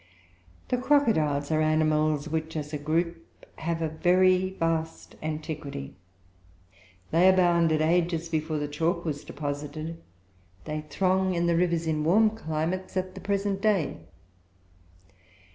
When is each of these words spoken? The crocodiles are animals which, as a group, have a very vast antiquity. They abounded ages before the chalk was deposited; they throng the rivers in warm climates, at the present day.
The 0.69 0.79
crocodiles 0.79 1.51
are 1.51 1.61
animals 1.61 2.27
which, 2.27 2.57
as 2.57 2.73
a 2.73 2.79
group, 2.79 3.23
have 3.57 3.83
a 3.83 3.89
very 3.89 4.49
vast 4.49 5.15
antiquity. 5.21 5.93
They 7.11 7.29
abounded 7.29 7.83
ages 7.83 8.27
before 8.27 8.57
the 8.57 8.67
chalk 8.67 9.05
was 9.05 9.23
deposited; 9.23 10.01
they 10.65 10.81
throng 10.89 11.33
the 11.45 11.55
rivers 11.55 11.85
in 11.85 12.03
warm 12.03 12.31
climates, 12.31 12.97
at 12.97 13.13
the 13.13 13.21
present 13.21 13.61
day. 13.61 13.99